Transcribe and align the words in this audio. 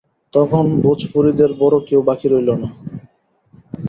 তখন 0.33 0.65
ভোজপুরীদের 0.83 1.51
বড়ো 1.53 1.79
কেউ 1.87 2.01
বাকি 2.09 2.27
রইল 2.29 2.49
না। 2.61 2.69